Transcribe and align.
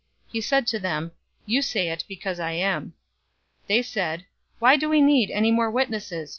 He 0.25 0.41
said 0.41 0.65
to 0.65 0.79
them, 0.79 1.11
"You 1.45 1.61
say 1.61 1.89
it, 1.89 2.03
because 2.07 2.39
I 2.39 2.53
am." 2.53 2.93
022:071 3.65 3.67
They 3.67 3.81
said, 3.83 4.25
"Why 4.57 4.75
do 4.75 4.89
we 4.89 4.99
need 4.99 5.29
any 5.29 5.51
more 5.51 5.69
witness? 5.69 6.11